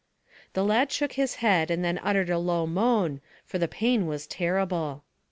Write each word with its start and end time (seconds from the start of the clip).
The 0.53 0.63
lad 0.65 0.91
shook 0.91 1.11
his 1.13 1.35
head 1.45 1.69
and 1.69 1.85
then 1.85 1.99
uttered 2.01 2.31
a 2.31 2.39
low 2.39 2.65
moan, 2.65 3.21
for 3.45 3.59
the 3.59 3.67
pain 3.67 4.07
was 4.07 4.25
terrible. 4.25 5.03